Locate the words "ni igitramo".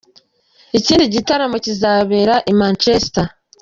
0.95-1.55